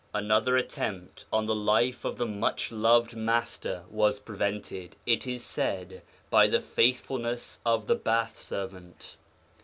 [0.15, 6.01] Another attempt on the life of the much loved Master was prevented, it is said,
[6.31, 9.15] by the faithfulness of the bath servant.